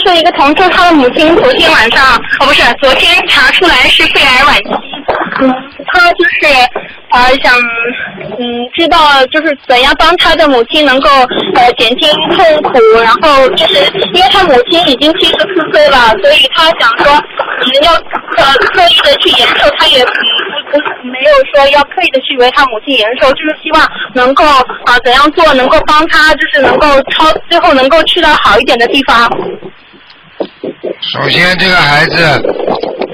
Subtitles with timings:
[0.00, 4.70] 说一个同事，他的母亲昨天晚上，哦不是，昨天查出来是肺癌晚期。
[5.40, 5.54] 嗯，
[5.86, 6.46] 他就是
[7.10, 7.54] 呃想
[8.38, 8.98] 嗯知道
[9.32, 11.08] 就是怎样帮他的母亲能够
[11.54, 13.74] 呃减轻痛苦，然后就是
[14.12, 17.12] 因为他母亲已经七十四岁了，所以他想说
[17.62, 20.12] 嗯要呃刻意的去延寿，他也不
[20.70, 24.44] 不没有说要刻意的去为他母亲延寿，就是希望能够
[24.84, 29.28] 啊、怎样做能够帮他就是能够超最后能够去到好一点的地方。
[31.12, 32.40] 首先，这个孩子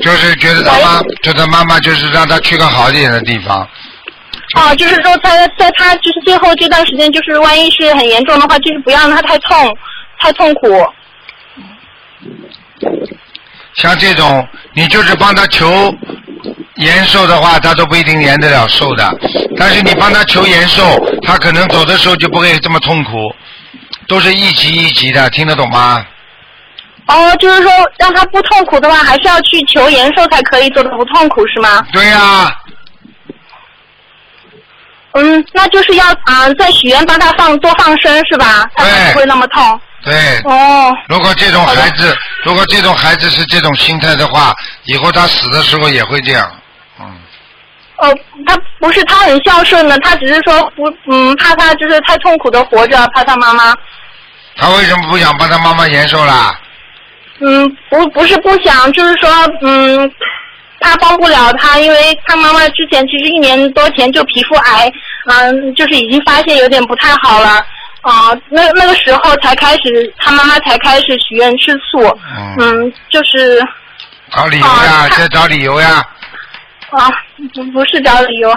[0.00, 3.68] 就是觉得他妈，觉得妈妈就是让他去个好一点的地方。
[4.56, 9.76] 哦，就是说他在他就是最后这段时间，就是万一是很严重的话，就是不要让他太痛，
[10.18, 10.86] 太痛苦。
[13.74, 15.94] 像这种，你就是帮他求
[16.76, 19.14] 延寿的话，他都不一定延得了寿的。
[19.58, 23.10] 但是你帮他求延寿，他可能走的时候就不会这么痛苦，
[24.08, 26.06] 都是一级一级的，听得懂吗？
[27.06, 31.84] 哦，就是说让他不痛苦的话，还是要去求延寿才可以做的不痛苦，是吗？
[31.92, 32.50] 对呀、
[35.12, 38.64] 嗯，那就是要啊、在许愿帮他放多放生是吧？
[38.74, 39.80] 他才不会那么痛。
[40.04, 40.40] 对。
[40.44, 40.96] 哦。
[41.08, 46.50] 如果这种孩子，如果这种孩子是这种心态的话，以后他死的时候也会这样。
[47.98, 48.12] 哦，
[48.46, 53.76] 他不是他很孝顺的，他只是说不嗯怕他就是太痛苦的活着，怕他妈妈。
[54.56, 56.58] 他为什么不想帮他妈妈延寿啦？
[57.44, 59.28] 嗯，不不是不想，就是说，
[59.62, 60.10] 嗯，
[60.80, 64.90] 他帮不了他，因为他妈妈之前其实一年多前就皮肤癌，
[65.26, 67.64] 嗯，就是已经发现有点不太好了，
[68.02, 72.00] 啊、那那个时候才开始，他妈妈才开始许愿吃素，
[72.58, 73.60] 嗯，就是
[74.30, 76.02] 找理由呀，在找理由呀。
[76.90, 77.08] 啊，
[77.54, 78.54] 不不是找理由，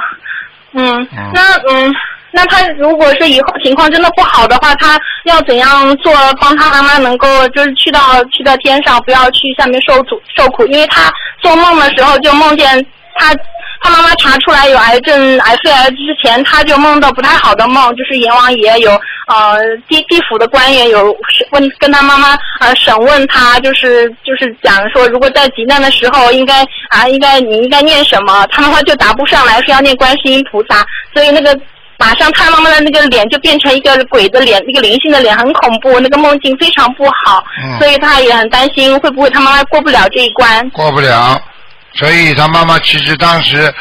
[0.73, 1.95] 嗯，那嗯，
[2.35, 11.09] 那他如果是以后情况真的不好的话，他要怎样做，帮他妈妈能够就是去到去到天上，不要去下面受苦受苦，因为他
[11.41, 13.33] 做梦的时候就梦见他
[13.81, 18.91] 他妈妈查出来有癌症癌肺癌之前，他就梦到不太好的梦，就是阎王爷有
[19.27, 19.57] 呃
[19.87, 21.15] 地地府的官员有
[21.51, 31.57] 问跟他妈妈呃审问他，就是就是讲说，如果在急难的时候应该啊应该你应该念什么，他妈妈就答不上来，非要念观世音菩萨，所以那个。
[32.05, 40.69] 马上他妈妈的那个脸就变成一个鬼的脸，那个灵性的脸，很恐怖，那个梦境非常不好，嗯所以他也很担心会不会他妈妈过不了这一关。
[40.69, 41.41] 过不了，
[41.95, 43.73] 所以他妈妈其实当时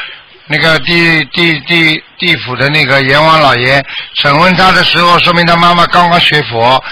[0.46, 6.82] 那个地地地地府的那个阎王老爷审问他的时候，说明他妈妈刚刚学佛，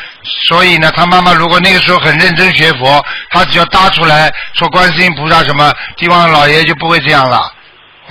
[0.47, 7.51] 所以呢，他妈妈如果那个时候很认真学佛，他只要搭出来说观世音菩萨什么，地王老爷就不会这样了。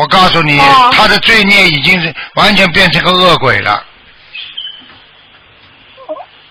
[0.01, 0.57] 我告诉你，
[0.94, 3.85] 他的罪孽已经是完全变成个恶鬼了。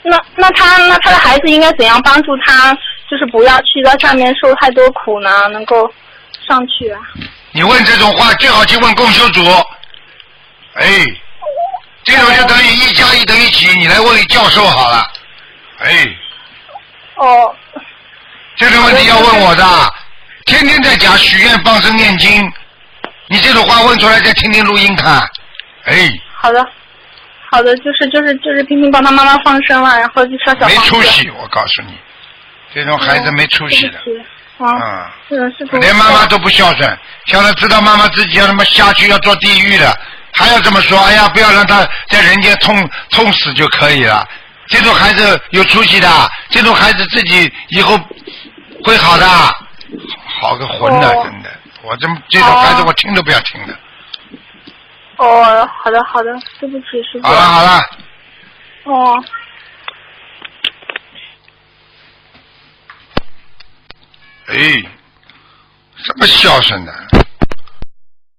[0.02, 2.72] 那那他那他的孩子应该怎样帮助他，
[3.10, 5.48] 就是不要去在上面受太多苦呢？
[5.48, 5.92] 能够
[6.48, 7.00] 上去啊？
[7.50, 9.44] 你问这种话，最好去问供修组。
[10.74, 11.04] 哎，
[12.04, 15.10] 这种就等于一加一等于几，你来问教授好了。
[15.80, 16.06] 哎，
[17.16, 17.52] 哦。
[18.56, 19.64] 这个问题要问我的，
[20.44, 22.52] 天天在讲许愿、放生、念经，
[23.30, 25.20] 你这种话问出来，再听听录音看。
[25.84, 26.66] 哎，好的，
[27.52, 30.74] 好的，就是就是就是拼命帮他妈妈放生了，然后就烧小没。
[30.78, 31.96] 出息，我告诉你，
[32.74, 33.98] 这种孩子没出息的。
[34.58, 35.78] 啊，嗯，是的，是的。
[35.78, 39.96] 连妈妈都不孝顺，像他知道妈妈自己要他妈下去要做地狱的，
[40.32, 44.26] 还要这么说，哎呀，不要让他在人间痛痛死就可以了。
[44.66, 46.08] 这种孩子有出息的，
[46.48, 47.96] 这种孩子自己以后
[48.84, 49.26] 会好的，
[50.40, 51.50] 好个混的，哦真的，
[51.82, 53.78] 我这么这种孩子我听都不要听的。
[55.16, 57.26] 哦，好的好的，对不起，师傅。
[57.26, 57.80] 好了好了，
[58.84, 59.24] 哦，
[64.46, 64.82] 哎，
[66.02, 67.09] 这么孝顺的？